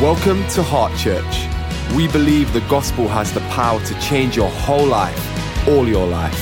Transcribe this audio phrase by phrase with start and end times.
[0.00, 1.96] Welcome to Heart Church.
[1.96, 6.38] We believe the gospel has the power to change your whole life, all your life.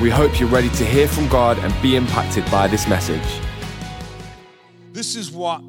[0.00, 3.20] We hope you're ready to hear from God and be impacted by this message.
[4.92, 5.62] This is what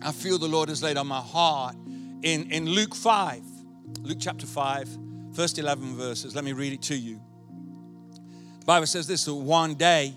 [0.00, 1.76] I feel the Lord has laid on my heart
[2.22, 3.42] in, in Luke 5,
[4.00, 4.88] Luke chapter 5,
[5.34, 6.34] first 11 verses.
[6.34, 7.20] Let me read it to you.
[8.60, 10.14] The Bible says this that one day,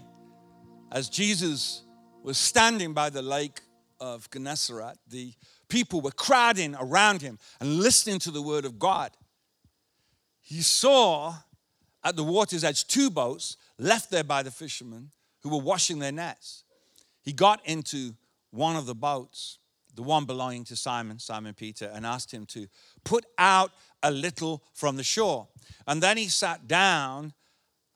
[0.93, 1.83] as Jesus
[2.23, 3.59] was standing by the lake
[3.99, 5.33] of Gennesaret, the
[5.69, 9.11] people were crowding around him and listening to the word of God.
[10.41, 11.35] He saw
[12.03, 15.11] at the water's edge two boats left there by the fishermen
[15.41, 16.63] who were washing their nets.
[17.21, 18.15] He got into
[18.51, 19.59] one of the boats,
[19.95, 22.67] the one belonging to Simon, Simon Peter, and asked him to
[23.03, 25.47] put out a little from the shore.
[25.85, 27.33] And then he sat down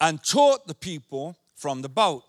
[0.00, 2.24] and taught the people from the boat.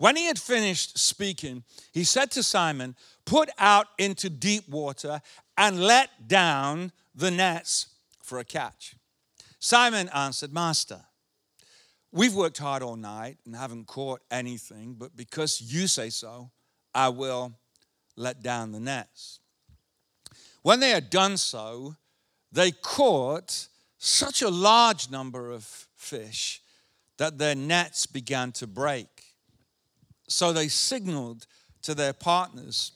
[0.00, 2.96] When he had finished speaking, he said to Simon,
[3.26, 5.20] Put out into deep water
[5.58, 7.88] and let down the nets
[8.22, 8.94] for a catch.
[9.58, 11.02] Simon answered, Master,
[12.12, 16.50] we've worked hard all night and haven't caught anything, but because you say so,
[16.94, 17.52] I will
[18.16, 19.40] let down the nets.
[20.62, 21.96] When they had done so,
[22.50, 26.62] they caught such a large number of fish
[27.18, 29.19] that their nets began to break.
[30.30, 31.46] So they signaled
[31.82, 32.92] to their partners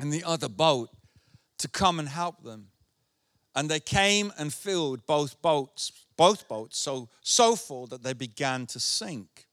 [0.00, 0.88] in the other boat
[1.58, 2.68] to come and help them.
[3.54, 8.66] And they came and filled both boats, both boats, so, so full that they began
[8.66, 9.46] to sink.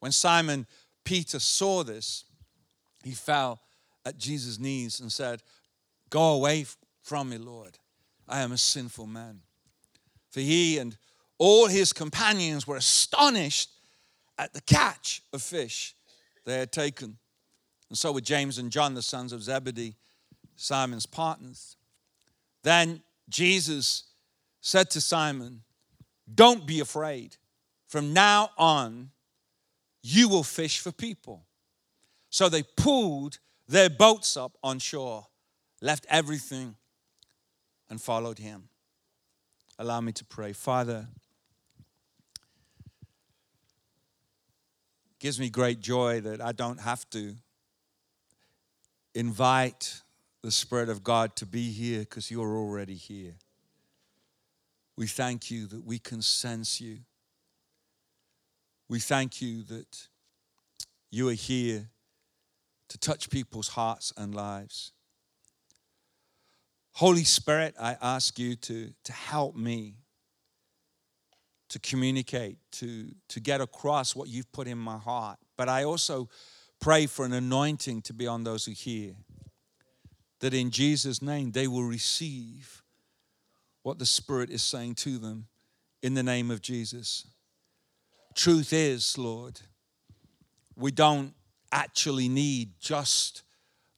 [0.00, 0.66] When Simon
[1.04, 2.24] Peter saw this,
[3.04, 3.60] he fell
[4.04, 5.42] at Jesus' knees and said,
[6.10, 6.66] Go away
[7.02, 7.78] from me, Lord.
[8.28, 9.40] I am a sinful man.
[10.30, 10.96] For he and
[11.38, 13.70] all his companions were astonished
[14.38, 15.94] at the catch of fish
[16.44, 17.18] they had taken.
[17.88, 19.96] And so were James and John, the sons of Zebedee,
[20.56, 21.76] Simon's partners.
[22.62, 24.04] Then Jesus
[24.60, 25.62] said to Simon,
[26.32, 27.36] Don't be afraid.
[27.86, 29.10] From now on,
[30.02, 31.44] you will fish for people.
[32.30, 33.38] So they pulled
[33.68, 35.26] their boats up on shore,
[35.80, 36.76] left everything,
[37.88, 38.68] and followed him.
[39.78, 40.52] Allow me to pray.
[40.52, 41.08] Father,
[45.24, 47.34] gives me great joy that I don't have to
[49.14, 50.02] invite
[50.42, 53.32] the Spirit of God to be here because you're already here.
[54.98, 56.98] We thank you that we can sense you.
[58.90, 60.08] We thank you that
[61.10, 61.88] you are here
[62.90, 64.92] to touch people's hearts and lives.
[66.92, 69.94] Holy Spirit, I ask you to, to help me
[71.68, 75.38] to communicate, to, to get across what you've put in my heart.
[75.56, 76.28] But I also
[76.80, 79.14] pray for an anointing to be on those who hear,
[80.40, 82.82] that in Jesus' name they will receive
[83.82, 85.46] what the Spirit is saying to them
[86.02, 87.26] in the name of Jesus.
[88.34, 89.60] Truth is, Lord,
[90.76, 91.34] we don't
[91.72, 93.42] actually need just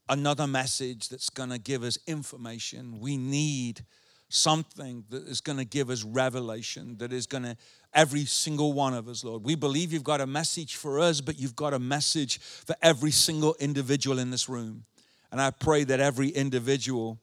[0.09, 3.01] another message that's going to give us information.
[3.01, 3.85] We need
[4.29, 7.57] something that is going to give us revelation, that is going to,
[7.95, 9.45] every single one of us, Lord.
[9.45, 13.11] We believe you've got a message for us, but you've got a message for every
[13.11, 14.85] single individual in this room.
[15.31, 17.19] And I pray that every individual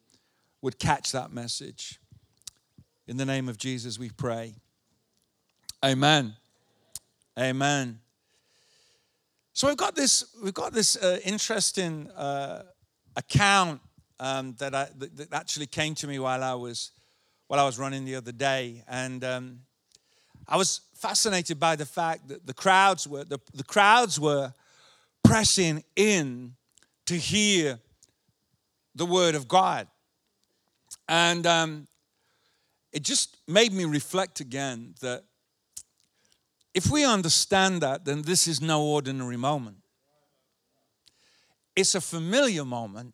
[0.61, 1.99] would catch that message.
[3.07, 4.55] In the name of Jesus, we pray.
[5.83, 6.35] Amen.
[7.37, 7.99] Amen.
[9.51, 12.63] So we've got this, we've got this uh, interesting uh,
[13.15, 13.81] account
[14.19, 16.91] um, that, I, that, that, actually came to me while I was
[17.47, 19.59] while I was running the other day, and um,
[20.47, 24.53] I was fascinated by the fact that the crowds were the, the crowds were
[25.24, 26.56] pressing in
[27.06, 27.79] to hear
[28.96, 29.88] the word of God,
[31.07, 31.88] and um,
[32.91, 35.24] it just made me reflect again that
[36.74, 39.78] if we understand that, then this is no ordinary moment.
[41.75, 43.13] It's a familiar moment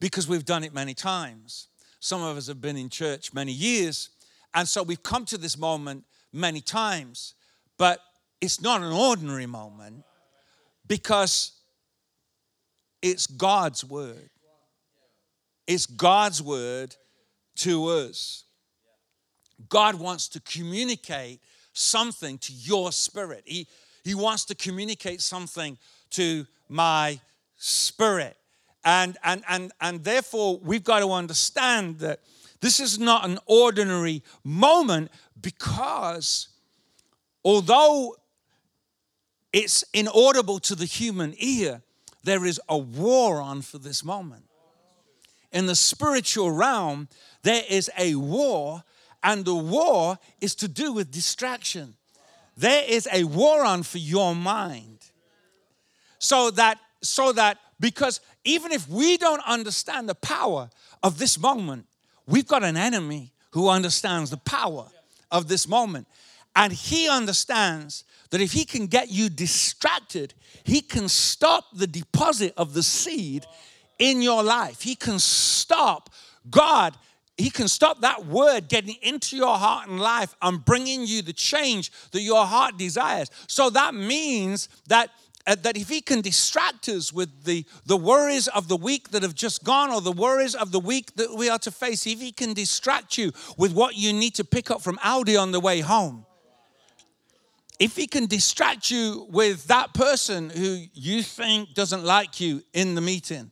[0.00, 1.68] because we've done it many times.
[2.00, 4.10] Some of us have been in church many years,
[4.54, 7.34] and so we've come to this moment many times.
[7.76, 8.00] But
[8.40, 10.04] it's not an ordinary moment
[10.86, 11.52] because
[13.02, 14.30] it's God's word.
[15.66, 16.96] It's God's word
[17.56, 18.44] to us.
[19.68, 21.40] God wants to communicate
[21.72, 23.42] something to your spirit.
[23.44, 23.66] He,
[24.02, 25.76] he wants to communicate something
[26.10, 27.20] to my
[27.56, 28.37] spirit.
[28.84, 32.20] And, and, and, and therefore, we've got to understand that
[32.60, 35.10] this is not an ordinary moment
[35.40, 36.48] because
[37.44, 38.16] although
[39.52, 41.82] it's inaudible to the human ear,
[42.24, 44.44] there is a war on for this moment.
[45.50, 47.08] in the spiritual realm,
[47.42, 48.84] there is a war,
[49.22, 51.94] and the war is to do with distraction.
[52.56, 54.98] There is a war on for your mind.
[56.18, 60.70] So that, so that, because even if we don't understand the power
[61.02, 61.86] of this moment,
[62.26, 64.86] we've got an enemy who understands the power
[65.30, 66.06] of this moment.
[66.56, 70.34] And he understands that if he can get you distracted,
[70.64, 73.46] he can stop the deposit of the seed
[73.98, 74.82] in your life.
[74.82, 76.10] He can stop
[76.50, 76.96] God.
[77.36, 81.32] He can stop that word getting into your heart and life and bringing you the
[81.32, 83.30] change that your heart desires.
[83.46, 85.10] So that means that
[85.48, 89.22] Uh, that if he can distract us with the, the worries of the week that
[89.22, 92.20] have just gone or the worries of the week that we are to face, if
[92.20, 95.58] he can distract you with what you need to pick up from Aldi on the
[95.58, 96.26] way home,
[97.78, 102.94] if he can distract you with that person who you think doesn't like you in
[102.94, 103.50] the meeting,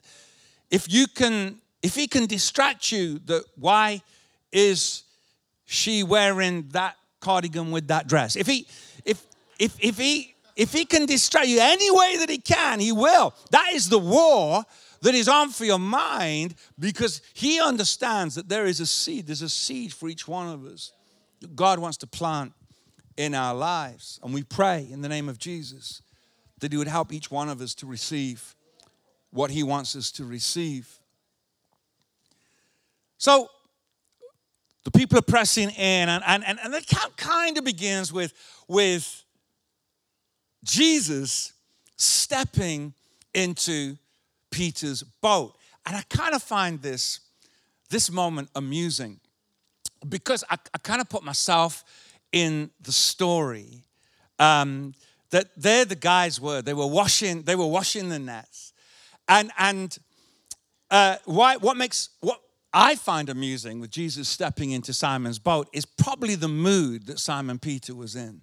[0.71, 4.03] if you can, if he can distract you that why
[4.53, 5.05] is
[5.65, 8.37] she wearing that cardigan with that dress?
[8.37, 8.67] If he,
[9.07, 9.25] if
[9.59, 13.35] if if he if he can distract you any way that he can, he will.
[13.51, 14.65] That is the war
[15.03, 19.27] that is on for your mind because he understands that there is a seed.
[19.27, 20.93] There's a seed for each one of us
[21.41, 22.53] that God wants to plant
[23.17, 24.19] in our lives.
[24.23, 26.03] And we pray in the name of Jesus
[26.61, 28.55] that he would help each one of us to receive
[29.31, 30.99] what he wants us to receive.
[33.19, 33.51] So
[34.85, 38.33] the people are pressing in, and, and, and, the count kind of begins with,
[38.69, 39.25] with
[40.67, 41.53] Jesus
[41.97, 42.93] stepping
[43.33, 43.97] into
[44.51, 45.57] Peter's boat.
[45.87, 47.21] And I kind of find this,
[47.89, 49.21] this moment amusing
[50.09, 51.85] because I, I kind of put myself
[52.33, 53.85] in the story.
[54.39, 54.95] Um,
[55.31, 56.63] that there the guys were.
[56.63, 58.73] They were washing, they were washing the nets.
[59.29, 59.97] And and
[60.91, 62.41] uh, why what makes what
[62.73, 67.59] I find amusing with Jesus stepping into Simon's boat is probably the mood that Simon
[67.59, 68.43] Peter was in.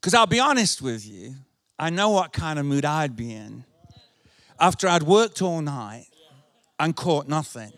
[0.00, 1.34] Because I'll be honest with you,
[1.78, 3.64] I know what kind of mood I'd be in
[4.58, 6.06] after I'd worked all night
[6.78, 7.72] and caught nothing.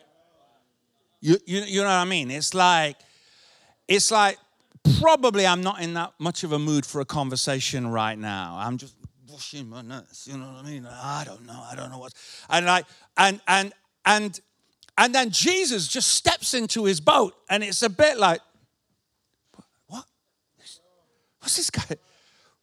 [1.21, 2.31] You, you, you know what I mean?
[2.31, 2.97] It's like,
[3.89, 4.39] it's like
[5.01, 8.57] probably I'm not in that much of a mood for a conversation right now.
[8.59, 8.95] I'm just
[9.29, 10.87] washing my nuts, you know what I mean?
[10.87, 12.13] I don't know, I don't know what.
[12.51, 12.87] And like,
[13.17, 13.73] and and
[14.05, 14.41] and
[14.99, 18.41] and then Jesus just steps into his boat, and it's a bit like,
[19.87, 20.05] what?
[21.41, 21.97] What's this guy?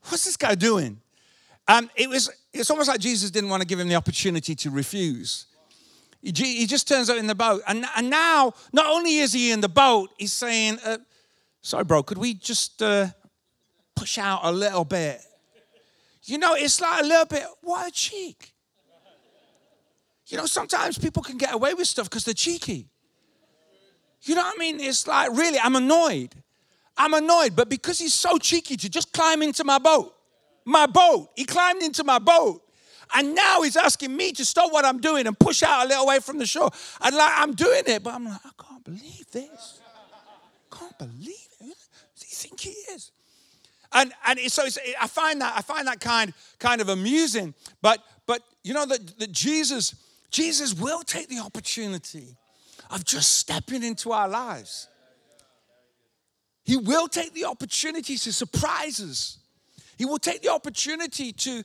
[0.10, 1.00] What's this guy doing?
[1.68, 4.70] Um, it was, it's almost like Jesus didn't want to give him the opportunity to
[4.70, 5.46] refuse.
[6.22, 7.62] He, he just turns out in the boat.
[7.68, 10.98] And, and now, not only is he in the boat, he's saying, uh,
[11.62, 13.08] Sorry, bro, could we just uh,
[13.96, 15.22] push out a little bit?
[16.24, 18.54] You know, it's like a little bit, what a cheek.
[20.28, 22.88] You know, sometimes people can get away with stuff because they're cheeky.
[24.22, 24.80] You know what I mean?
[24.80, 26.36] It's like, really, I'm annoyed.
[27.00, 30.14] I'm annoyed, but because he's so cheeky to just climb into my boat,
[30.66, 32.62] my boat, he climbed into my boat.
[33.16, 36.06] And now he's asking me to stop what I'm doing and push out a little
[36.06, 36.70] way from the shore.
[37.02, 39.82] And like I'm doing it, but I'm like, I can't believe this.
[40.70, 41.66] Can't believe it.
[41.66, 43.12] Who does he think he is?
[43.92, 44.66] And and so
[45.02, 47.56] I find that I find that kind kind of amusing.
[47.82, 49.96] But but you know that, that Jesus
[50.30, 52.38] Jesus will take the opportunity
[52.92, 54.88] of just stepping into our lives.
[56.70, 59.40] He will take the opportunity to surprise us.
[59.98, 61.64] He will take the opportunity to,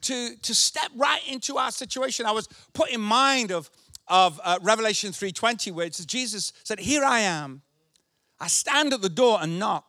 [0.00, 2.24] to, to step right into our situation.
[2.24, 3.68] I was put in mind of,
[4.08, 7.60] of uh, Revelation 3.20 where it says, Jesus said, here I am.
[8.40, 9.84] I stand at the door and knock.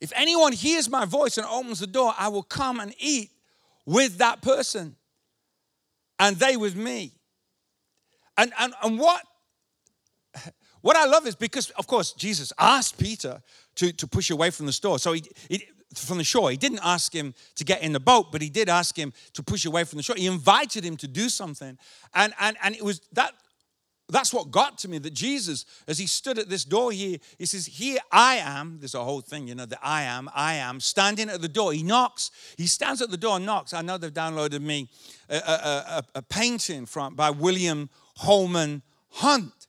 [0.00, 3.30] If anyone hears my voice and opens the door, I will come and eat
[3.84, 4.94] with that person
[6.20, 7.14] and they with me.
[8.36, 9.22] And, and, and what
[10.86, 13.42] what I love is because, of course, Jesus asked Peter
[13.74, 15.00] to, to push away from the store.
[15.00, 15.64] So he, he,
[15.96, 16.48] from the shore.
[16.48, 19.42] He didn't ask him to get in the boat, but he did ask him to
[19.42, 20.14] push away from the shore.
[20.16, 21.76] He invited him to do something.
[22.14, 23.32] And, and, and it was that
[24.08, 27.46] that's what got to me that Jesus, as he stood at this door here, he
[27.46, 28.76] says, Here I am.
[28.78, 31.72] There's a whole thing, you know, that I am, I am, standing at the door.
[31.72, 32.30] He knocks.
[32.56, 33.74] He stands at the door and knocks.
[33.74, 34.88] I know they've downloaded me
[35.28, 39.65] a, a, a, a painting from by William Holman Hunt.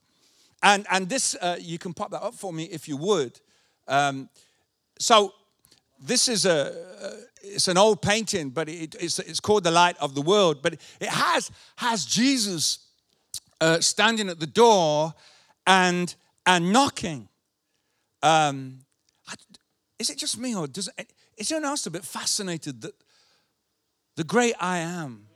[0.64, 3.40] And, and this, uh, you can pop that up for me if you would.
[3.88, 4.30] Um,
[5.00, 5.34] so
[6.00, 7.12] this is a, uh,
[7.44, 10.62] it's an old painting, but it, it's, it's called The Light of the World.
[10.62, 12.80] But it has, has Jesus
[13.62, 15.14] uh, standing at the door
[15.66, 16.14] and,
[16.46, 17.30] and knocking.
[18.24, 18.80] Um,
[20.00, 22.94] is it just me or does it, is anyone else a bit fascinated that
[24.16, 25.28] the great I am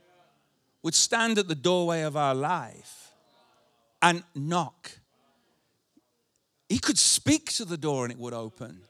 [0.82, 3.12] would stand at the doorway of our life
[4.02, 4.98] and knock.
[6.72, 8.80] He could speak to the door and it would open.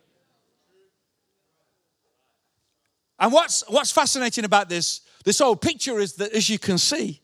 [3.18, 7.22] And what's, what's fascinating about this, this old picture is that, as you can see,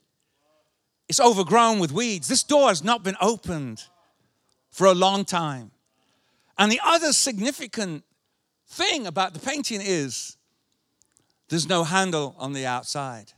[1.09, 2.27] it's overgrown with weeds.
[2.27, 3.85] This door has not been opened
[4.73, 5.71] for a long time.
[6.59, 8.03] And the other significant
[8.67, 10.37] thing about the painting is
[11.51, 13.33] there's no handle on the outside.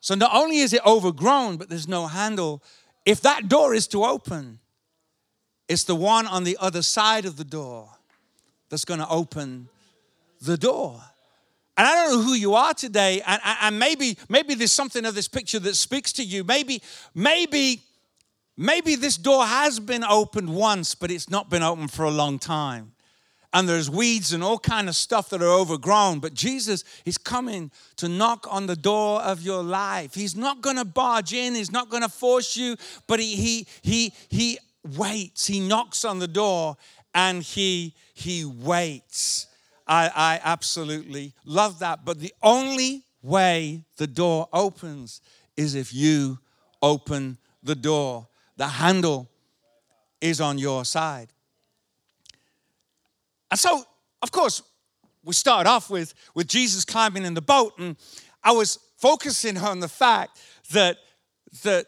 [0.00, 2.62] So not only is it overgrown, but there's no handle.
[3.08, 4.58] If that door is to open,
[5.66, 7.88] it's the one on the other side of the door
[8.68, 9.70] that's going to open
[10.42, 11.00] the door.
[11.78, 15.14] And I don't know who you are today, and, and maybe maybe there's something of
[15.14, 16.44] this picture that speaks to you.
[16.44, 16.82] Maybe
[17.14, 17.80] maybe
[18.58, 22.38] maybe this door has been opened once, but it's not been opened for a long
[22.38, 22.92] time.
[23.52, 26.20] And there's weeds and all kind of stuff that are overgrown.
[26.20, 30.14] But Jesus is coming to knock on the door of your life.
[30.14, 31.54] He's not going to barge in.
[31.54, 32.76] He's not going to force you.
[33.06, 34.58] But he he he he
[34.96, 35.46] waits.
[35.46, 36.76] He knocks on the door
[37.14, 39.46] and he he waits.
[39.86, 42.04] I, I absolutely love that.
[42.04, 45.22] But the only way the door opens
[45.56, 46.38] is if you
[46.82, 48.28] open the door.
[48.56, 49.30] The handle
[50.20, 51.32] is on your side.
[53.50, 53.82] And so,
[54.22, 54.62] of course,
[55.24, 57.96] we start off with, with Jesus climbing in the boat, and
[58.42, 60.40] I was focusing on the fact
[60.72, 60.96] that,
[61.62, 61.86] that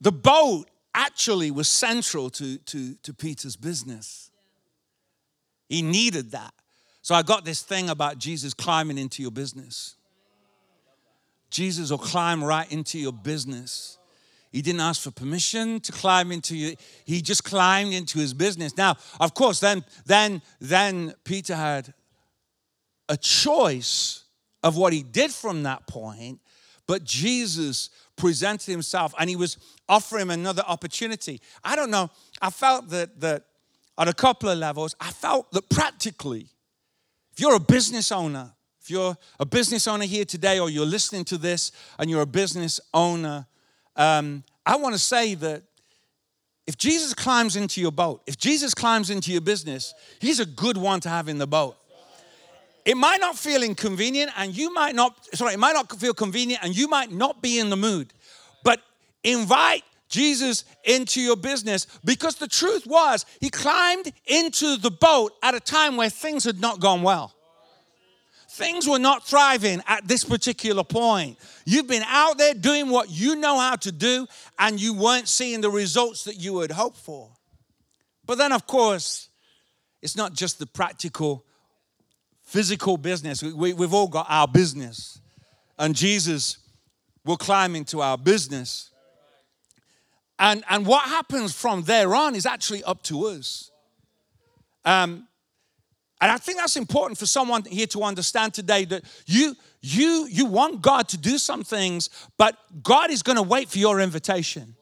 [0.00, 4.30] the boat actually was central to, to, to Peter's business.
[5.68, 6.52] He needed that.
[7.02, 9.96] So I got this thing about Jesus climbing into your business.
[11.50, 13.98] Jesus will climb right into your business.
[14.50, 16.74] He didn't ask for permission to climb into you.
[17.04, 18.76] He just climbed into his business.
[18.76, 21.94] Now, of course, then, then, then Peter had
[23.08, 24.24] a choice
[24.62, 26.40] of what he did from that point,
[26.86, 29.56] but Jesus presented himself and he was
[29.88, 31.40] offering him another opportunity.
[31.64, 32.10] I don't know.
[32.42, 33.44] I felt that that
[33.96, 36.48] on a couple of levels, I felt that practically,
[37.32, 41.24] if you're a business owner, if you're a business owner here today or you're listening
[41.26, 43.46] to this and you're a business owner,
[44.00, 45.62] um, I want to say that
[46.66, 50.78] if Jesus climbs into your boat, if Jesus climbs into your business, he's a good
[50.78, 51.76] one to have in the boat.
[52.86, 56.64] It might not feel inconvenient and you might not, sorry, it might not feel convenient
[56.64, 58.14] and you might not be in the mood,
[58.64, 58.80] but
[59.22, 65.54] invite Jesus into your business because the truth was he climbed into the boat at
[65.54, 67.34] a time where things had not gone well.
[68.52, 71.38] Things were not thriving at this particular point.
[71.64, 74.26] You've been out there doing what you know how to do,
[74.58, 77.30] and you weren't seeing the results that you had hoped for.
[78.26, 79.28] But then, of course,
[80.02, 81.44] it's not just the practical,
[82.42, 83.40] physical business.
[83.40, 85.20] We, have all got our business,
[85.78, 86.58] and Jesus
[87.24, 88.90] will climb into our business.
[90.40, 93.70] And, and what happens from there on is actually up to us.
[94.84, 95.28] Um,
[96.20, 100.44] and I think that's important for someone here to understand today that you, you, you
[100.44, 104.76] want God to do some things, but God is going to wait for your invitation.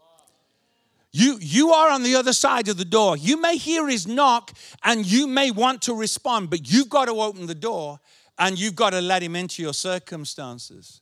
[1.13, 3.17] You, you are on the other side of the door.
[3.17, 4.53] You may hear his knock
[4.85, 8.01] and you may want to respond, but you've got to open the door
[8.39, 11.01] and you've got to let him into your circumstances.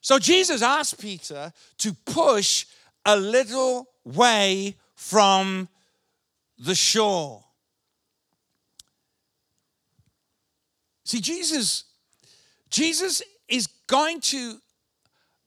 [0.00, 2.66] So Jesus asked Peter to push
[3.06, 5.68] a little way from
[6.58, 7.44] the shore.
[11.10, 11.86] See, Jesus,
[12.70, 14.60] Jesus is going to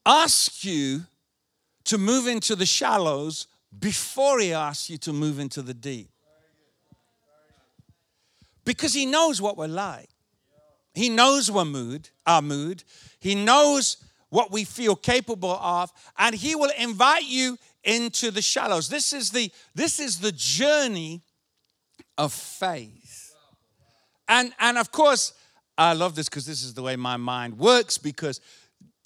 [0.04, 1.00] ask you
[1.84, 3.46] to move into the shallows
[3.78, 6.10] before he asks you to move into the deep.
[8.66, 10.10] Because he knows what we're like.
[10.92, 12.84] He knows our mood, our mood.
[13.18, 13.96] He knows
[14.28, 18.90] what we feel capable of, and He will invite you into the shallows.
[18.90, 21.22] This is the, this is the journey
[22.18, 23.34] of faith.
[24.28, 25.32] And, and of course,
[25.76, 28.40] I love this because this is the way my mind works because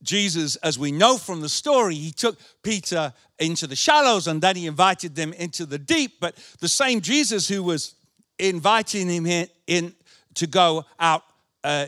[0.02, 4.56] Jesus, as we know from the story, he took Peter into the shallows and then
[4.56, 6.20] he invited them into the deep.
[6.20, 7.94] But the same Jesus who was
[8.38, 9.94] inviting him in, in
[10.34, 11.24] to go out
[11.64, 11.86] uh,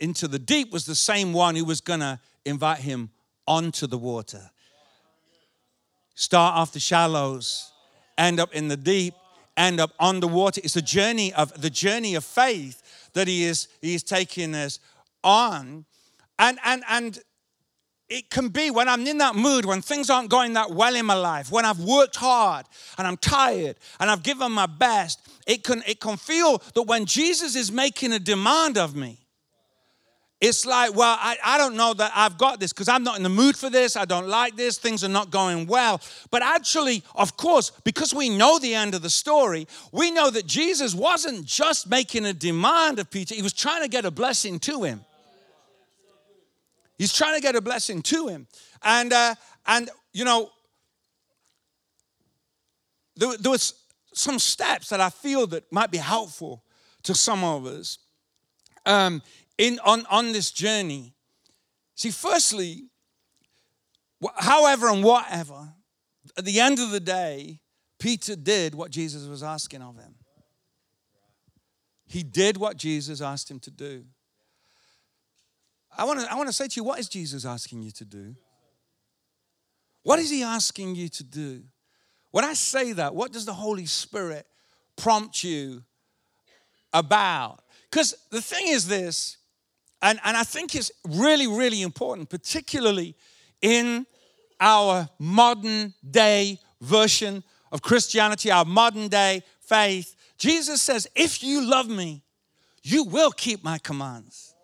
[0.00, 3.10] into the deep was the same one who was going to invite him
[3.46, 4.50] onto the water.
[6.14, 7.70] Start off the shallows,
[8.16, 9.14] end up in the deep,
[9.56, 10.60] end up on the water.
[10.64, 12.82] It's a journey of the journey of faith
[13.16, 14.78] that he is he is taking us
[15.24, 15.86] on.
[16.38, 17.18] And and and
[18.08, 21.06] it can be when I'm in that mood, when things aren't going that well in
[21.06, 22.66] my life, when I've worked hard
[22.98, 27.04] and I'm tired and I've given my best, it can, it can feel that when
[27.04, 29.25] Jesus is making a demand of me,
[30.40, 33.22] it's like, well, I, I don't know that I've got this because I'm not in
[33.22, 33.96] the mood for this.
[33.96, 34.76] I don't like this.
[34.76, 36.00] Things are not going well.
[36.30, 40.46] But actually, of course, because we know the end of the story, we know that
[40.46, 44.58] Jesus wasn't just making a demand of Peter, he was trying to get a blessing
[44.60, 45.04] to him.
[46.98, 48.46] He's trying to get a blessing to him.
[48.82, 49.34] And, uh,
[49.66, 50.50] and you know,
[53.16, 53.74] there, there was
[54.12, 56.62] some steps that I feel that might be helpful
[57.04, 57.98] to some of us
[58.86, 59.20] um,
[59.58, 61.14] in, on, on this journey.
[61.94, 62.84] See, firstly,
[64.36, 65.72] however and whatever,
[66.36, 67.60] at the end of the day,
[67.98, 70.14] Peter did what Jesus was asking of him.
[72.06, 74.04] He did what Jesus asked him to do.
[75.96, 78.04] I want to I want to say to you, what is Jesus asking you to
[78.04, 78.36] do?
[80.02, 81.62] What is he asking you to do?
[82.30, 84.46] When I say that, what does the Holy Spirit
[84.94, 85.82] prompt you
[86.92, 87.60] about?
[87.90, 89.38] Because the thing is this,
[90.02, 93.14] and, and I think it's really, really important, particularly
[93.62, 94.06] in
[94.60, 100.14] our modern day version of Christianity, our modern day faith.
[100.38, 102.22] Jesus says, If you love me,
[102.82, 104.54] you will keep my commands.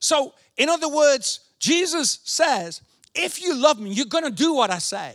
[0.00, 2.82] So, in other words, Jesus says,
[3.14, 5.14] if you love me, you're going to do what I say.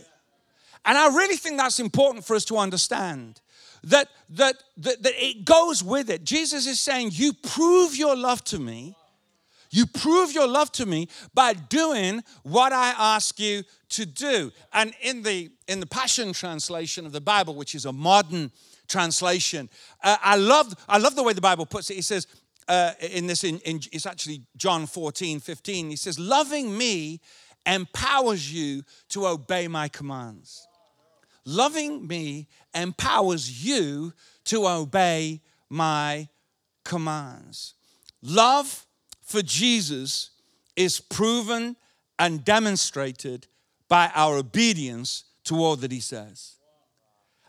[0.84, 3.40] And I really think that's important for us to understand.
[3.84, 6.24] That, that, that, that it goes with it.
[6.24, 8.94] Jesus is saying, You prove your love to me.
[9.70, 14.50] You prove your love to me by doing what I ask you to do.
[14.72, 18.50] And in the in the Passion translation of the Bible, which is a modern
[18.88, 19.68] translation,
[20.02, 21.94] uh, I love I love the way the Bible puts it.
[21.94, 22.26] He says,
[22.68, 25.90] uh, in this, in, in, it's actually John 14, 15.
[25.90, 27.20] He says, Loving me
[27.66, 30.66] empowers you to obey my commands.
[31.44, 34.12] Loving me empowers you
[34.44, 36.28] to obey my
[36.84, 37.74] commands.
[38.22, 38.86] Love
[39.22, 40.30] for Jesus
[40.76, 41.76] is proven
[42.18, 43.46] and demonstrated
[43.88, 46.56] by our obedience to all that he says.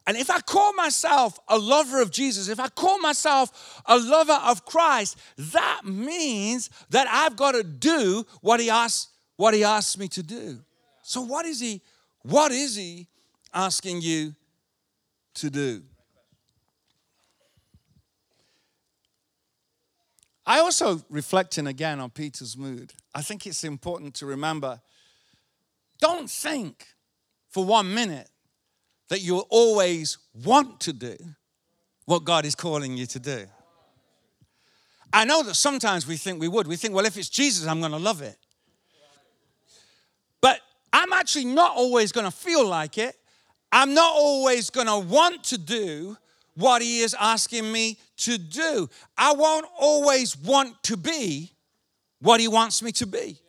[0.07, 4.39] And if I call myself a lover of Jesus, if I call myself a lover
[4.43, 9.97] of Christ, that means that I've got to do what he asks, what he asks
[9.97, 10.59] me to do.
[11.03, 11.81] So what is he,
[12.23, 13.07] what is he
[13.53, 14.35] asking you
[15.39, 15.83] to do?
[20.45, 22.93] I also reflecting again on Peter's mood.
[23.13, 24.81] I think it's important to remember
[25.99, 26.87] don't think
[27.49, 28.29] for one minute
[29.09, 31.17] that you'll always want to do
[32.05, 33.45] what God is calling you to do.
[35.11, 36.67] I know that sometimes we think we would.
[36.67, 38.37] We think, well, if it's Jesus, I'm going to love it.
[40.41, 40.61] But
[40.93, 43.18] I'm actually not always going to feel like it.
[43.71, 46.17] I'm not always going to want to do
[46.55, 48.89] what He is asking me to do.
[49.17, 51.51] I won't always want to be
[52.19, 53.39] what He wants me to be.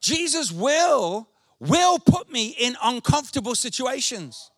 [0.00, 4.50] Jesus will will put me in uncomfortable situations.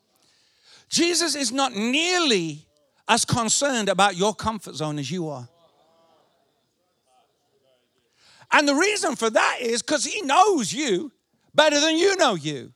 [0.89, 2.67] Jesus is not nearly
[3.09, 5.49] as concerned about your comfort zone as you are.
[8.53, 11.11] And the reason for that is because he knows you
[11.55, 12.73] better than you know you.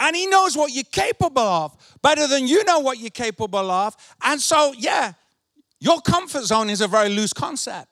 [0.00, 3.94] And he knows what you're capable of better than you know what you're capable of.
[4.22, 5.12] And so, yeah,
[5.78, 7.88] your comfort zone is a very loose concept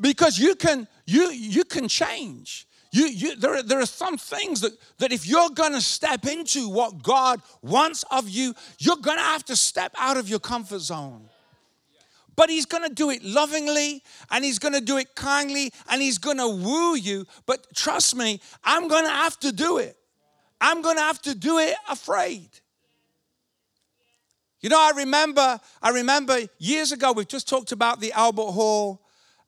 [0.00, 4.72] because you can you you can change you, you, there, there are some things that,
[4.98, 9.22] that if you're going to step into what God wants of you, you're going to
[9.22, 11.28] have to step out of your comfort zone.
[12.34, 16.00] But He's going to do it lovingly and He's going to do it kindly and
[16.00, 17.26] He's going to woo you.
[17.46, 19.96] But trust me, I'm going to have to do it.
[20.60, 22.48] I'm going to have to do it afraid.
[24.60, 29.00] You know, I remember, I remember years ago, we've just talked about the Albert Hall,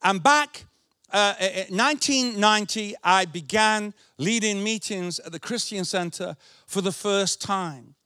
[0.03, 0.67] and back
[1.13, 1.35] uh,
[1.71, 7.97] 1990, I began leading meetings at the Christian Center for the first time.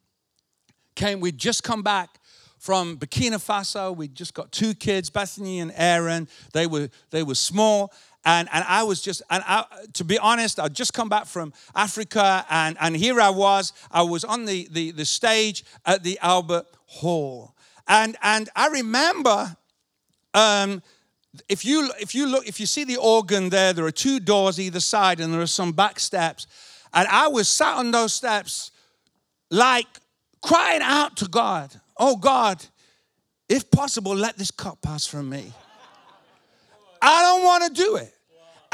[0.94, 2.18] Came, we'd just come back
[2.56, 3.94] from Burkina Faso.
[3.94, 6.26] We'd just got two kids, Bethany and Aaron.
[6.54, 7.92] They were, they were small.
[8.24, 11.52] And, and I was just, and I, to be honest, I'd just come back from
[11.74, 13.72] Africa, and, and here I was.
[13.90, 17.54] I was on the, the, the stage at the Albert Hall.
[17.86, 19.56] And, and I remember
[20.32, 20.82] um,
[21.48, 24.60] if you if you look if you see the organ there there are two doors
[24.60, 26.46] either side and there are some back steps
[26.92, 28.70] and i was sat on those steps
[29.50, 29.86] like
[30.42, 32.64] crying out to god oh god
[33.48, 35.52] if possible let this cup pass from me
[37.02, 38.13] i don't want to do it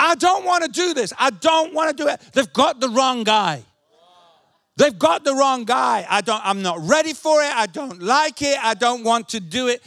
[0.01, 2.89] i don't want to do this i don't want to do it they've got the
[2.89, 3.63] wrong guy
[4.77, 8.43] they've got the wrong guy i don't i'm not ready for it i don't like
[8.43, 9.83] it i don't want to do it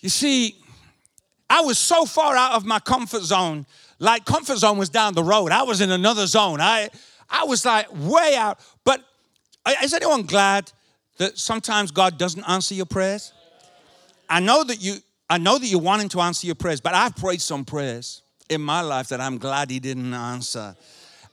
[0.00, 0.56] you see
[1.52, 3.66] I was so far out of my comfort zone.
[3.98, 5.52] Like comfort zone was down the road.
[5.52, 6.62] I was in another zone.
[6.62, 6.88] I
[7.28, 8.58] I was like way out.
[8.84, 9.04] But
[9.82, 10.72] is anyone glad
[11.18, 13.34] that sometimes God doesn't answer your prayers?
[14.30, 14.96] I know that you
[15.28, 18.21] I know that you're wanting to answer your prayers, but I've prayed some prayers
[18.52, 20.76] in my life that I'm glad he didn't answer.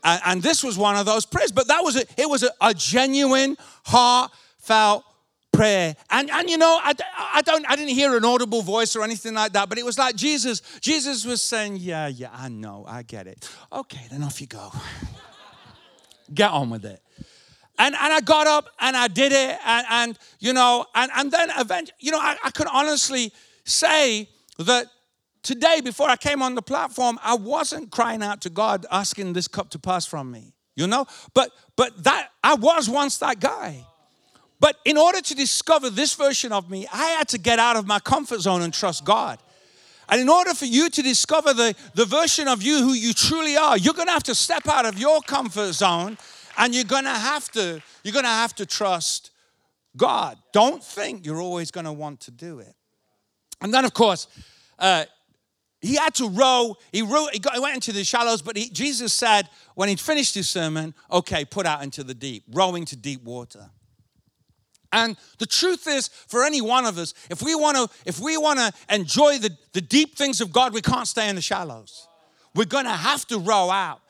[0.03, 2.51] And, and this was one of those prayers, but that was a, it was a,
[2.61, 5.03] a genuine, heartfelt
[5.51, 5.95] prayer.
[6.09, 6.93] And, and you know, I,
[7.33, 9.97] I, don't, I didn't hear an audible voice or anything like that, but it was
[9.97, 13.49] like Jesus, Jesus was saying, yeah, yeah, I know, I get it.
[13.71, 14.71] Okay, then off you go.
[16.33, 17.01] Get on with it.
[17.79, 19.57] And, and I got up and I did it.
[19.65, 24.29] And, and you know, and, and then eventually, you know, I, I could honestly say
[24.59, 24.85] that
[25.43, 29.47] today, before I came on the platform, I wasn't crying out to God asking this
[29.47, 30.53] cup to pass from me.
[30.75, 31.05] You know?
[31.33, 33.85] But but that I was once that guy.
[34.59, 37.87] But in order to discover this version of me, I had to get out of
[37.87, 39.39] my comfort zone and trust God.
[40.09, 43.55] And in order for you to discover the, the version of you who you truly
[43.55, 46.17] are, you're gonna have to step out of your comfort zone
[46.57, 49.31] and you're gonna have to, you're gonna have to trust
[49.95, 50.37] God.
[50.51, 52.73] Don't think you're always gonna want to do it.
[53.61, 54.27] And then, of course,
[54.79, 55.05] uh,
[55.81, 56.75] he had to row.
[56.91, 59.99] He, row, he, got, he went into the shallows, but he, Jesus said when he'd
[59.99, 63.69] finished his sermon, okay, put out into the deep, rowing to deep water.
[64.91, 68.37] And the truth is, for any one of us, if we want to, if we
[68.37, 72.07] want to enjoy the, the deep things of God, we can't stay in the shallows.
[72.55, 74.01] We're going to have to row out.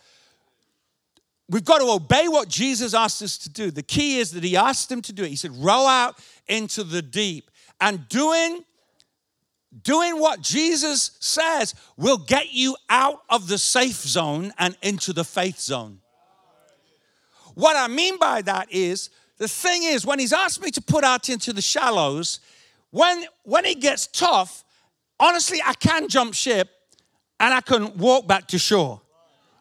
[1.50, 3.72] We've got to obey what Jesus asked us to do.
[3.72, 5.30] The key is that he asked him to do it.
[5.30, 6.16] He said, row out
[6.48, 7.52] into the deep.
[7.82, 8.64] And doing
[9.84, 15.24] doing what Jesus says will get you out of the safe zone and into the
[15.24, 16.00] faith zone.
[17.54, 21.04] What I mean by that is the thing is, when he's asked me to put
[21.04, 22.42] out into the shallows,
[22.92, 24.64] when, when it gets tough,
[25.20, 26.70] honestly, I can jump ship
[27.40, 29.02] and I can walk back to shore.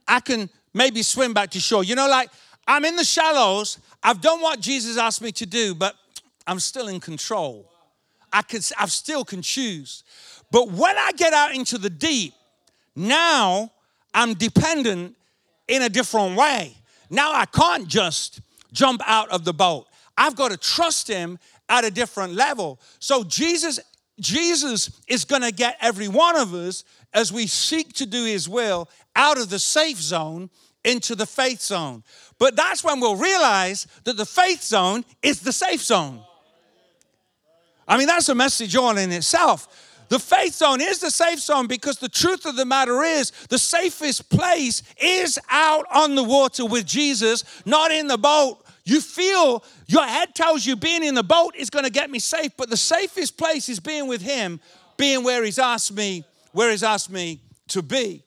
[0.06, 1.84] I can maybe swim back to shore.
[1.84, 2.30] You know, like
[2.66, 5.94] I'm in the shallows, I've done what Jesus asked me to do, but
[6.46, 7.70] I'm still in control.
[8.32, 10.04] I can, I still can choose.
[10.50, 12.34] But when I get out into the deep,
[12.94, 13.70] now
[14.14, 15.16] I'm dependent
[15.66, 16.74] in a different way.
[17.10, 18.40] Now I can't just
[18.72, 19.86] jump out of the boat.
[20.16, 21.38] I've got to trust him
[21.68, 22.80] at a different level.
[22.98, 23.80] So Jesus
[24.20, 26.82] Jesus is going to get every one of us
[27.14, 30.50] as we seek to do his will out of the safe zone
[30.84, 32.02] into the faith zone.
[32.38, 36.20] But that's when we'll realize that the faith zone is the safe zone.
[37.88, 39.87] I mean, that's a message all in itself.
[40.09, 43.59] The faith zone is the safe zone because the truth of the matter is the
[43.59, 48.64] safest place is out on the water with Jesus, not in the boat.
[48.85, 52.18] You feel your head tells you being in the boat is going to get me
[52.18, 54.61] safe, but the safest place is being with Him,
[54.96, 58.22] being where He's asked me, where He's asked me to be.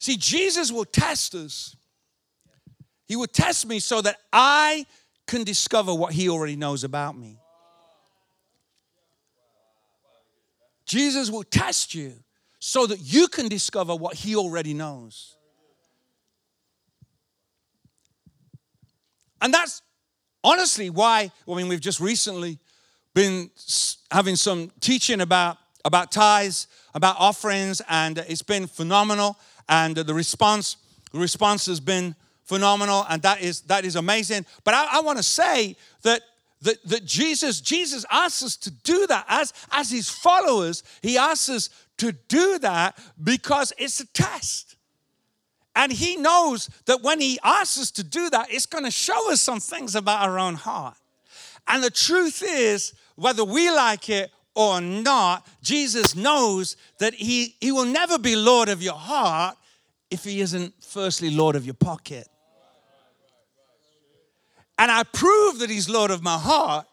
[0.00, 1.76] See, Jesus will test us.
[3.06, 4.84] He will test me so that I
[5.28, 7.38] can discover what He already knows about me.
[10.88, 12.14] Jesus will test you
[12.58, 15.36] so that you can discover what he already knows.
[19.40, 19.82] And that's
[20.42, 22.58] honestly why, I mean, we've just recently
[23.14, 23.50] been
[24.10, 29.36] having some teaching about, about tithes, about offerings, and it's been phenomenal.
[29.68, 30.78] And the response,
[31.12, 34.46] the response has been phenomenal, and that is that is amazing.
[34.64, 36.22] But I, I want to say that
[36.62, 40.82] that, that Jesus, Jesus asks us to do that as, as his followers.
[41.02, 44.76] He asks us to do that because it's a test.
[45.76, 49.30] And he knows that when he asks us to do that, it's going to show
[49.30, 50.96] us some things about our own heart.
[51.68, 57.70] And the truth is, whether we like it or not, Jesus knows that he, he
[57.70, 59.56] will never be Lord of your heart
[60.10, 62.26] if he isn't firstly Lord of your pocket.
[64.78, 66.86] And I prove that he's Lord of my heart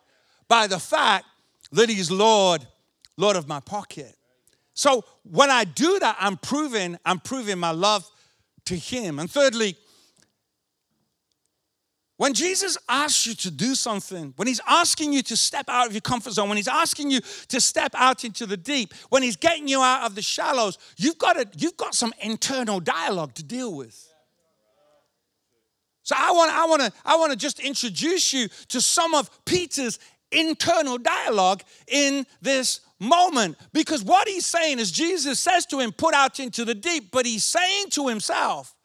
[0.47, 1.25] by the fact
[1.71, 2.65] that he's Lord,
[3.17, 4.15] Lord of my pocket.
[4.73, 8.09] So when I do that, I'm proving, I'm proving my love
[8.65, 9.19] to him.
[9.19, 9.77] And thirdly,
[12.17, 15.93] when Jesus asks you to do something, when he's asking you to step out of
[15.93, 17.19] your comfort zone, when he's asking you
[17.49, 21.17] to step out into the deep, when he's getting you out of the shallows, you've
[21.17, 24.14] got, a, you've got some internal dialogue to deal with.
[26.05, 29.27] So I want, I want to, I want to just introduce you to some of
[29.43, 29.97] Peter's
[30.31, 33.57] internal dialogue in this moment.
[33.73, 37.25] Because what he's saying is Jesus says to him, put out into the deep, but
[37.25, 38.75] he's saying to himself,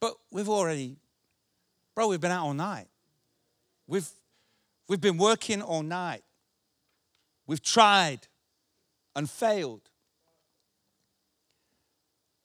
[0.00, 0.96] but we've already,
[1.96, 2.86] bro, we've been out all night.
[3.88, 4.08] We've
[4.88, 6.22] we've been working all night.
[7.48, 8.28] We've tried
[9.16, 9.80] and failed.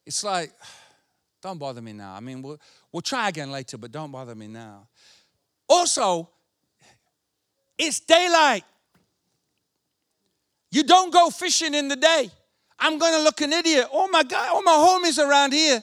[0.04, 0.52] it's like,
[1.42, 2.12] don't bother me now.
[2.12, 2.58] I mean, we'll,
[2.94, 4.86] we'll try again later, but don't bother me now.
[5.68, 6.30] Also,
[7.76, 8.62] it's daylight.
[10.70, 12.30] You don't go fishing in the day.
[12.78, 13.88] I'm going to look an idiot.
[13.92, 15.82] Oh my God, all my homies around here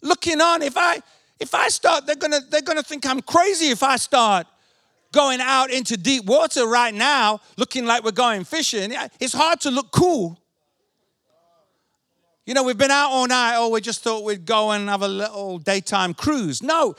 [0.00, 0.62] looking on.
[0.62, 1.02] If I
[1.40, 4.46] if I start, they're gonna they're gonna think I'm crazy if I start
[5.12, 8.94] going out into deep water right now, looking like we're going fishing.
[9.20, 10.38] It's hard to look cool.
[12.46, 13.58] You know, we've been out all night.
[13.58, 16.62] or we just thought we'd go and have a little daytime cruise.
[16.62, 16.94] No,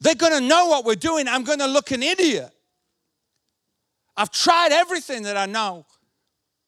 [0.00, 1.28] they're going to know what we're doing.
[1.28, 2.50] I'm going to look an idiot.
[4.16, 5.86] I've tried everything that I know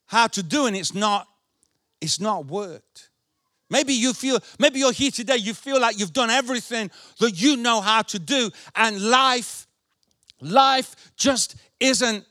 [0.06, 1.28] how to do, and it's not,
[2.00, 3.10] it's not worked.
[3.70, 7.56] Maybe you feel, maybe you're here today, you feel like you've done everything that you
[7.56, 9.66] know how to do, and life,
[10.40, 12.24] life just isn't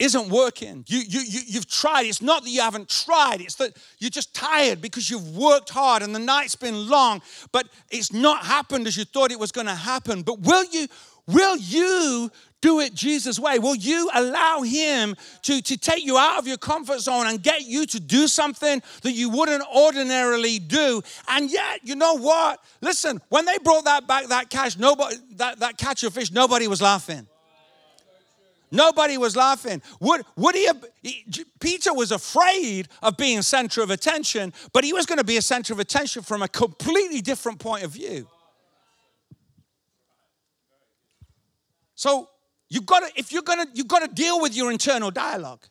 [0.00, 0.82] isn't working.
[0.88, 2.06] You, you, you, you've tried.
[2.06, 6.02] It's not that you haven't tried, it's that you're just tired because you've worked hard
[6.02, 9.66] and the night's been long, but it's not happened as you thought it was going
[9.66, 10.22] to happen.
[10.22, 10.88] But will you,
[11.26, 12.30] will you
[12.62, 13.58] do it Jesus' way?
[13.58, 17.66] Will you allow Him to, to take you out of your comfort zone and get
[17.66, 21.02] you to do something that you wouldn't ordinarily do?
[21.28, 22.62] And yet, you know what?
[22.80, 26.68] Listen, when they brought that back, that catch, nobody, that, that catch of fish, nobody
[26.68, 27.26] was laughing.
[28.70, 29.82] Nobody was laughing.
[30.00, 31.24] Would, would he, have, he
[31.58, 35.42] Peter was afraid of being center of attention, but he was going to be a
[35.42, 38.28] center of attention from a completely different point of view.
[41.96, 42.28] So
[42.68, 45.66] you've got to, if you're going to, you've got to deal with your internal dialogue.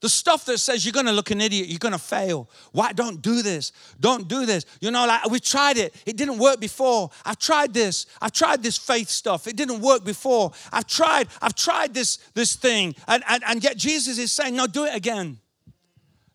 [0.00, 2.48] The stuff that says you're gonna look an idiot, you're gonna fail.
[2.72, 3.72] Why don't do this?
[3.98, 4.64] Don't do this.
[4.80, 7.10] You know, like we tried it, it didn't work before.
[7.24, 10.52] I've tried this, I've tried this faith stuff, it didn't work before.
[10.72, 14.66] I've tried, I've tried this this thing, and, and, and yet Jesus is saying, No,
[14.66, 15.38] do it again.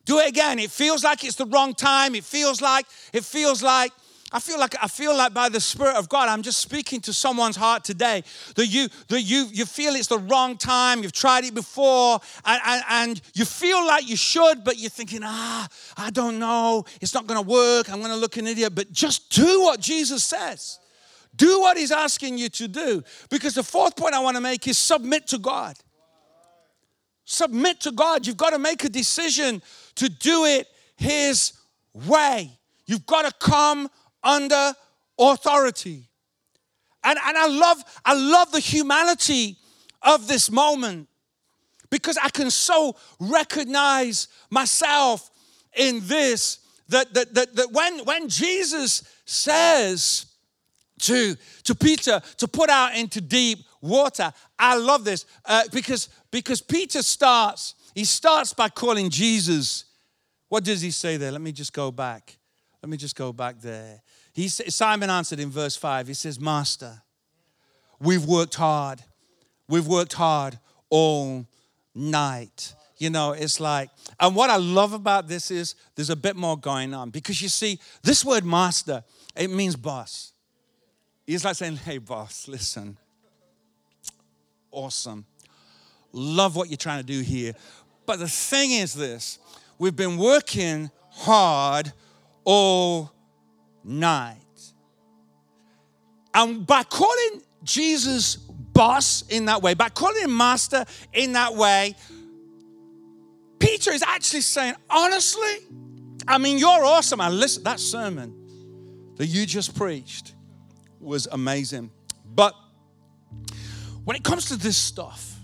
[0.06, 0.60] Do it again.
[0.60, 2.13] It feels like it's the wrong time.
[2.13, 3.91] It feels like, it feels like
[4.34, 7.13] I feel like I feel like by the Spirit of God, I'm just speaking to
[7.13, 8.24] someone's heart today
[8.56, 11.04] that you that you you feel it's the wrong time.
[11.04, 15.19] You've tried it before, and, and, and you feel like you should, but you're thinking,
[15.24, 17.91] ah, I don't know, it's not going to work.
[17.91, 18.74] I'm going to look an idiot.
[18.74, 20.80] But just do what Jesus says.
[21.36, 23.04] Do what He's asking you to do.
[23.30, 25.76] Because the fourth point I want to make is submit to God.
[27.24, 28.26] Submit to God.
[28.26, 29.62] You've got to make a decision
[29.96, 31.54] to do it His
[31.93, 32.58] way.
[32.88, 33.89] You've got to come
[34.24, 34.74] under
[35.20, 36.08] authority.
[37.04, 39.58] And, and I love I love the humanity
[40.02, 41.10] of this moment
[41.90, 45.30] because I can so recognize myself
[45.76, 46.60] in this
[46.90, 50.26] that, that, that, that when, when Jesus says
[51.02, 56.62] to, to Peter to put out into deep water, I love this uh, because, because
[56.62, 59.86] Peter starts, he starts by calling Jesus.
[60.50, 61.32] What does he say there?
[61.32, 62.38] Let me just go back.
[62.84, 64.02] Let me just go back there.
[64.34, 67.02] He, Simon answered in verse 5, he says, Master,
[67.98, 69.02] we've worked hard.
[69.69, 71.48] We've worked hard all
[71.96, 72.76] night.
[72.98, 76.58] You know, it's like, and what I love about this is there's a bit more
[76.58, 80.34] going on because you see, this word master, it means boss.
[81.26, 82.98] He's like saying, hey, boss, listen,
[84.72, 85.26] awesome.
[86.12, 87.54] Love what you're trying to do here.
[88.06, 89.39] But the thing is this
[89.80, 91.93] we've been working hard
[92.43, 93.12] all
[93.84, 94.38] night.
[96.34, 101.95] And by calling Jesus boss in that way, by calling him master in that way,
[103.60, 105.58] Peter is actually saying, honestly,
[106.27, 107.21] I mean, you're awesome.
[107.21, 110.34] And listen, that sermon that you just preached
[110.99, 111.91] was amazing.
[112.25, 112.56] But
[114.03, 115.39] when it comes to this stuff,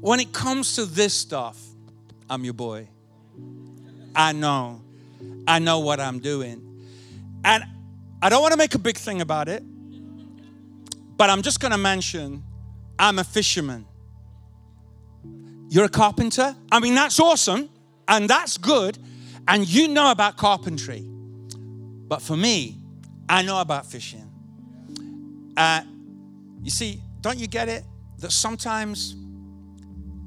[0.00, 1.60] when it comes to this stuff,
[2.28, 2.88] I'm your boy.
[4.14, 4.82] I know
[5.46, 6.64] I know what I'm doing.
[7.44, 7.64] And
[8.22, 9.62] I don't want to make a big thing about it,
[11.16, 12.44] but I'm just going to mention
[12.98, 13.86] I'm a fisherman.
[15.68, 16.54] You're a carpenter?
[16.70, 17.68] I mean, that's awesome
[18.06, 18.98] and that's good,
[19.46, 21.04] and you know about carpentry.
[21.06, 22.76] But for me,
[23.28, 24.28] I know about fishing.
[25.56, 25.82] Uh,
[26.62, 27.84] you see, don't you get it?
[28.18, 29.14] That sometimes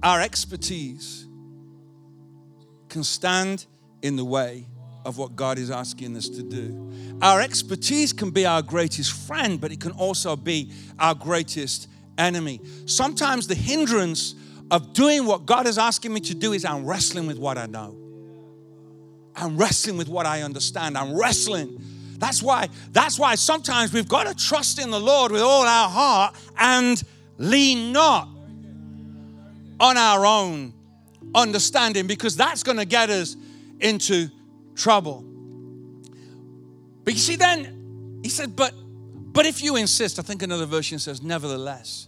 [0.01, 1.27] our expertise
[2.87, 3.65] can stand
[4.03, 4.67] in the way
[5.05, 7.17] of what God is asking us to do.
[7.21, 11.87] Our expertise can be our greatest friend, but it can also be our greatest
[12.17, 12.61] enemy.
[12.85, 14.35] Sometimes the hindrance
[14.69, 17.65] of doing what God is asking me to do is I'm wrestling with what I
[17.65, 17.97] know.
[19.35, 20.97] I'm wrestling with what I understand.
[20.97, 21.81] I'm wrestling.
[22.17, 25.89] That's why that's why sometimes we've got to trust in the Lord with all our
[25.89, 27.01] heart and
[27.37, 28.29] lean not
[29.79, 30.73] on our own
[31.35, 33.35] understanding because that's going to get us
[33.83, 34.29] into
[34.75, 35.23] trouble.
[37.03, 38.73] But you see, then he said, but
[39.33, 42.07] but if you insist, I think another version says, nevertheless,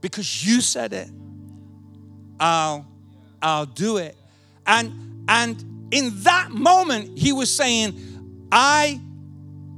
[0.00, 1.10] because you said it,
[2.38, 2.86] I'll
[3.42, 4.16] I'll do it.
[4.66, 9.00] And and in that moment, he was saying, I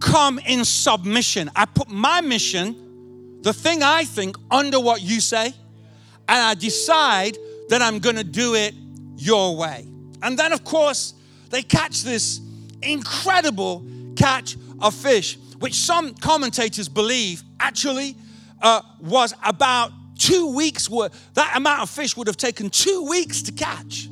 [0.00, 1.50] come in submission.
[1.56, 7.36] I put my mission, the thing I think, under what you say, and I decide
[7.68, 8.74] that I'm gonna do it
[9.16, 9.88] your way.
[10.22, 11.14] And then, of course,
[11.52, 12.40] they catch this
[12.80, 13.86] incredible
[14.16, 18.16] catch of fish, which some commentators believe actually
[18.62, 21.34] uh, was about two weeks worth.
[21.34, 24.08] That amount of fish would have taken two weeks to catch.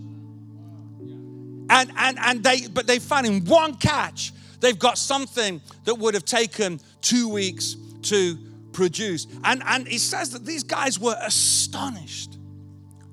[1.71, 6.13] And, and, and they, but they found in one catch, they've got something that would
[6.15, 8.37] have taken two weeks to
[8.73, 9.27] produce.
[9.45, 12.37] And, and it says that these guys were astonished.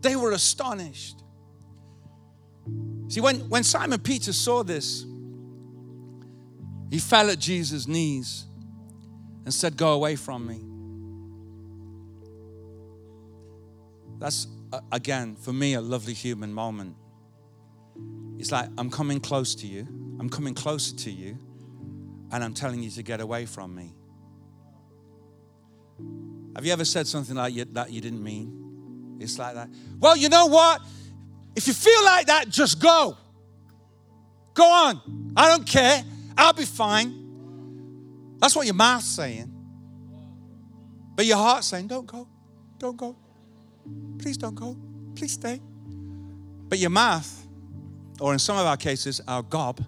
[0.01, 1.23] They were astonished.
[3.07, 5.05] See, when, when Simon Peter saw this,
[6.89, 8.45] he fell at Jesus' knees
[9.45, 10.61] and said, Go away from me.
[14.19, 16.95] That's, uh, again, for me, a lovely human moment.
[18.39, 19.87] It's like, I'm coming close to you,
[20.19, 21.37] I'm coming closer to you,
[22.31, 23.93] and I'm telling you to get away from me.
[26.55, 29.17] Have you ever said something like that you didn't mean?
[29.19, 29.69] It's like that.
[29.99, 30.81] Well, you know what?
[31.57, 33.17] If you feel like that, just go.
[34.53, 35.33] Go on.
[35.35, 36.03] I don't care.
[36.37, 38.37] I'll be fine.
[38.37, 39.51] That's what your mouth's saying.
[41.15, 42.27] But your heart's saying, don't go.
[42.77, 43.15] Don't go.
[44.19, 44.77] Please don't go.
[45.15, 45.59] Please stay.
[46.69, 47.47] But your mouth,
[48.19, 49.83] or in some of our cases, our gob,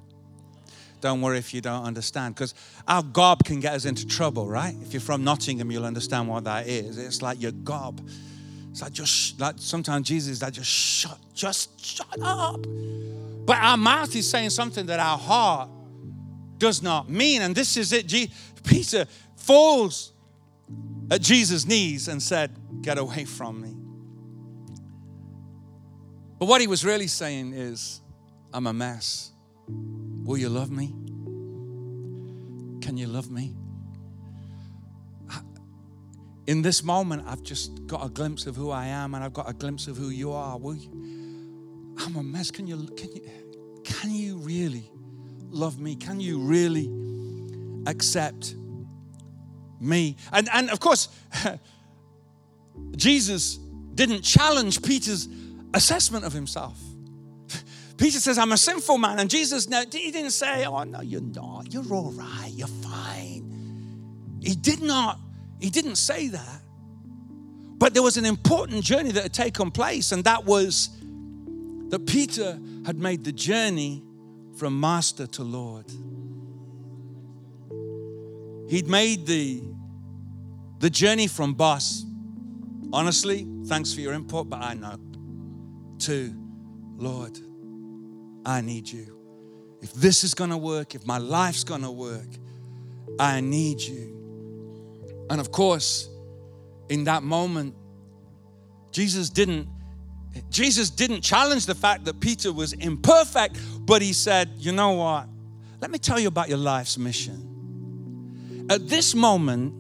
[1.01, 2.55] don't worry if you don't understand, because
[2.88, 4.75] our gob can get us into trouble, right?
[4.82, 6.97] If you're from Nottingham, you'll understand what that is.
[6.97, 8.01] It's like your gob.
[8.71, 12.65] It's like just like sometimes Jesus is like just shut, just shut up.
[13.45, 15.69] But our mouth is saying something that our heart
[16.58, 17.41] does not mean.
[17.41, 18.13] And this is it.
[18.63, 19.05] Peter
[19.36, 20.13] falls
[21.10, 22.51] at Jesus' knees and said,
[22.82, 23.75] Get away from me.
[26.38, 28.01] But what he was really saying is,
[28.53, 29.32] I'm a mess.
[29.67, 30.93] Will you love me?
[32.82, 33.55] Can you love me?
[36.50, 39.48] In this moment, I've just got a glimpse of who I am and I've got
[39.48, 40.58] a glimpse of who you are.
[40.58, 40.90] Will you?
[42.00, 42.50] I'm a mess.
[42.50, 43.22] Can you, can you,
[43.84, 44.90] can you really
[45.52, 45.96] love me?
[45.96, 46.90] Can you really
[47.86, 48.56] accept
[49.80, 50.18] me?
[50.32, 51.10] And, and of course,
[52.96, 53.58] Jesus
[53.94, 55.30] didn't challenge Peter's
[55.76, 56.82] assessment of himself.
[57.98, 59.20] Peter says, I'm a sinful man.
[59.20, 61.72] And Jesus, no, he didn't say, Oh, no, you're not.
[61.72, 62.50] You're all right.
[62.52, 64.40] You're fine.
[64.42, 65.20] He did not
[65.60, 66.62] he didn't say that.
[67.78, 70.89] But there was an important journey that had taken place, and that was
[71.89, 74.04] that Peter had made the journey
[74.56, 75.86] from master to Lord.
[78.69, 79.63] He'd made the,
[80.80, 82.06] the journey from boss.
[82.91, 84.98] Honestly, thanks for your input, but I know.
[86.00, 86.34] To
[86.98, 87.38] Lord,
[88.45, 89.17] I need you.
[89.82, 92.28] If this is gonna work, if my life's gonna work,
[93.19, 94.18] I need you.
[95.30, 96.10] And of course,
[96.89, 97.76] in that moment,
[98.92, 99.68] Jesus didn't
[100.50, 105.28] Jesus didn't challenge the fact that Peter was imperfect, but he said, "You know what?
[105.82, 108.68] Let me tell you about your life's mission.
[108.70, 109.74] At this moment,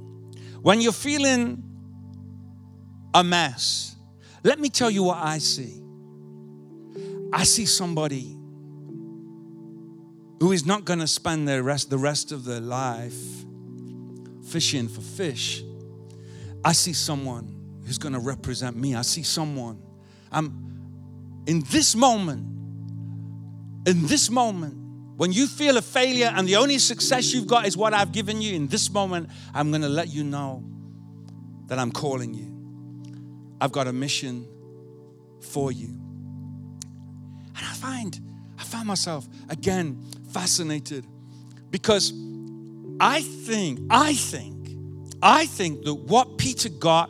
[0.61, 1.63] when you're feeling
[3.13, 3.95] a mess,
[4.43, 5.81] let me tell you what I see.
[7.31, 8.35] I see somebody
[10.39, 13.38] who is not going to spend the rest, the rest of their life
[14.49, 15.63] fishing for fish,
[16.63, 18.95] I see someone who's going to represent me.
[18.95, 19.81] I see someone.
[20.31, 20.69] I'm
[21.47, 22.45] in this moment,
[23.87, 24.75] in this moment,
[25.17, 28.41] when you feel a failure and the only success you've got is what I've given
[28.41, 30.63] you, in this moment, I'm going to let you know
[31.67, 32.55] that I'm calling you.
[33.59, 34.47] I've got a mission
[35.41, 35.87] for you.
[35.87, 38.19] And I find,
[38.57, 40.01] I find myself again
[40.31, 41.05] fascinated
[41.69, 42.13] because
[42.99, 44.77] I think, I think,
[45.21, 47.09] I think that what Peter got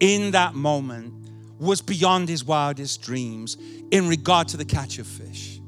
[0.00, 1.14] in that moment
[1.58, 3.56] was beyond his wildest dreams
[3.90, 5.60] in regard to the catch of fish.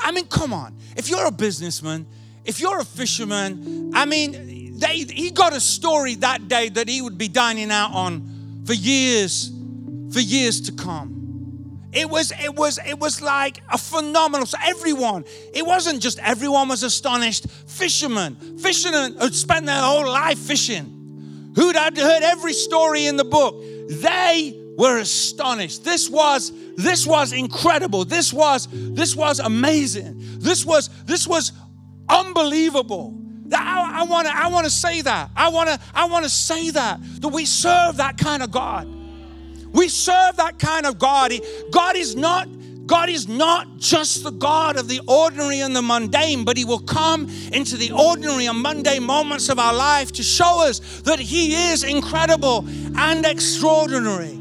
[0.00, 0.76] I mean, come on.
[0.96, 2.06] If you're a businessman,
[2.44, 7.00] if you're a fisherman, I mean, they, he got a story that day that he
[7.00, 9.50] would be dining out on for years,
[10.12, 11.13] for years to come.
[11.94, 14.46] It was, it was, it was like a phenomenal.
[14.46, 17.48] So everyone, it wasn't just everyone was astonished.
[17.66, 23.24] Fishermen, fishermen who'd spent their whole life fishing, who'd had heard every story in the
[23.24, 25.84] book, they were astonished.
[25.84, 28.04] This was this was incredible.
[28.04, 30.16] This was this was amazing.
[30.40, 31.52] This was this was
[32.08, 33.20] unbelievable.
[33.56, 35.30] I, want to I want to say that.
[35.36, 38.88] I want to I want to say that that we serve that kind of God.
[39.74, 41.32] We serve that kind of God.
[41.70, 42.48] God is not
[42.86, 46.80] God is not just the God of the ordinary and the mundane, but He will
[46.80, 51.54] come into the ordinary and mundane moments of our life to show us that He
[51.54, 52.66] is incredible
[52.96, 54.32] and extraordinary.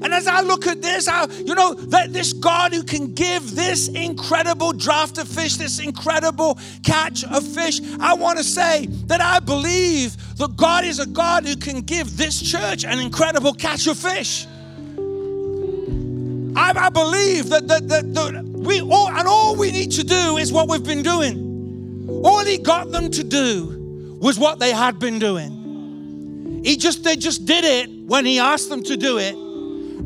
[0.00, 3.56] And as I look at this, I, you know, that this God who can give
[3.56, 9.20] this incredible draft of fish, this incredible catch of fish, I want to say that
[9.20, 13.86] I believe that God is a God who can give this church an incredible catch
[13.88, 14.46] of fish.
[16.58, 20.38] I, I believe that, that, that, that we all, and all we need to do
[20.38, 22.04] is what we've been doing.
[22.24, 26.62] All he got them to do was what they had been doing.
[26.64, 29.34] He just, they just did it when he asked them to do it.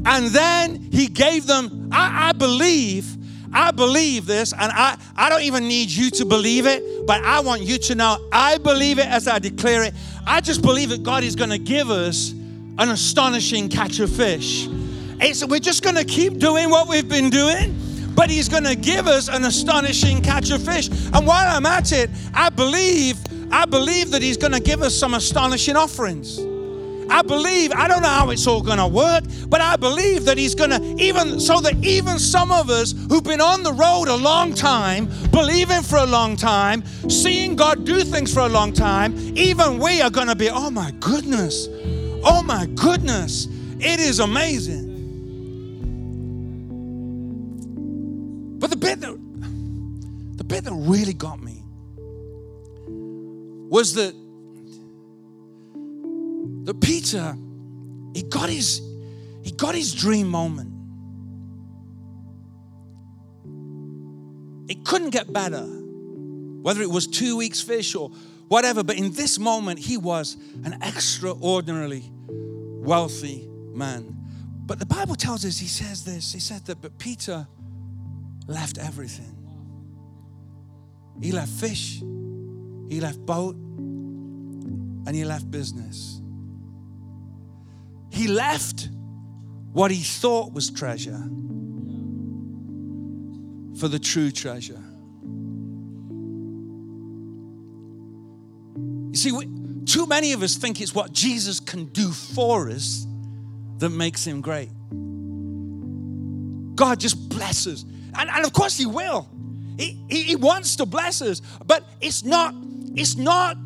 [0.04, 3.16] And then he gave them, I, I believe,
[3.54, 7.40] I believe this, and I, I don't even need you to believe it, but I
[7.40, 9.94] want you to know I believe it as I declare it.
[10.26, 14.68] I just believe that God is going to give us an astonishing catch of fish.
[15.24, 17.78] It's, we're just going to keep doing what we've been doing,
[18.16, 20.88] but He's going to give us an astonishing catch of fish.
[20.88, 23.18] And while I'm at it, I believe,
[23.52, 26.40] I believe that He's going to give us some astonishing offerings.
[27.08, 30.38] I believe, I don't know how it's all going to work, but I believe that
[30.38, 34.08] He's going to, even so that even some of us who've been on the road
[34.08, 38.72] a long time, believing for a long time, seeing God do things for a long
[38.72, 41.68] time, even we are going to be, oh my goodness,
[42.24, 43.46] oh my goodness,
[43.78, 44.91] it is amazing.
[48.62, 49.10] But the bit that
[50.36, 51.64] the bit that really got me
[53.68, 54.14] was that
[56.66, 57.36] that Peter
[58.14, 58.80] he got his
[59.42, 60.70] he got his dream moment.
[64.70, 65.64] It couldn't get better.
[65.64, 68.10] Whether it was two weeks fish or
[68.46, 73.44] whatever, but in this moment he was an extraordinarily wealthy
[73.74, 74.16] man.
[74.66, 77.48] But the Bible tells us, he says this, he said that, but Peter
[78.52, 79.36] left everything.
[81.20, 86.20] He left fish, he left boat, and he left business.
[88.10, 88.88] He left
[89.72, 91.22] what he thought was treasure
[93.78, 94.82] for the true treasure.
[99.10, 99.48] You see, we,
[99.84, 103.06] too many of us think it's what Jesus can do for us
[103.78, 104.70] that makes him great.
[106.74, 107.84] God just blesses.
[108.16, 109.28] And, and of course he will.
[109.78, 111.40] He, he, he wants to bless us.
[111.66, 112.54] But it's not,
[112.94, 113.56] it's not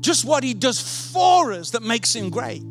[0.00, 2.62] just what he does for us that makes him great.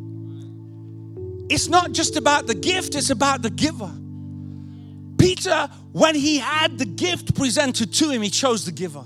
[1.50, 3.92] It's not just about the gift, it's about the giver.
[5.18, 9.04] Peter, when he had the gift presented to him, he chose the giver.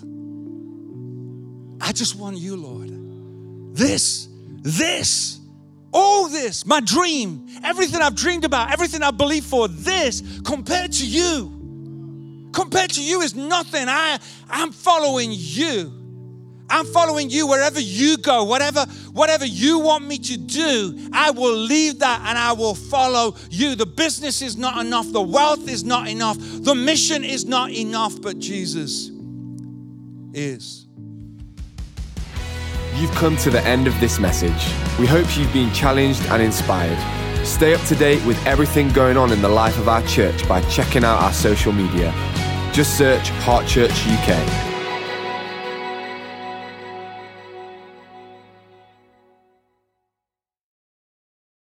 [1.82, 2.92] I just want you, Lord.
[3.76, 4.28] This,
[4.62, 5.40] this,
[5.94, 11.06] all this, my dream, everything I've dreamed about, everything I believe for, this compared to
[11.06, 11.57] you
[12.58, 13.88] compared to you is nothing.
[13.88, 14.18] I,
[14.50, 15.94] I'm following you.
[16.72, 21.56] I'm following you wherever you go, whatever, whatever you want me to do, I will
[21.56, 23.76] leave that and I will follow you.
[23.76, 28.20] The business is not enough, the wealth is not enough, the mission is not enough,
[28.22, 29.12] but Jesus
[30.34, 30.88] is.
[32.96, 34.74] You've come to the end of this message.
[35.00, 36.98] We hope you've been challenged and inspired.
[37.46, 40.62] Stay up to date with everything going on in the life of our church by
[40.70, 42.12] checking out our social media.
[42.78, 44.67] Just search Heart Church UK.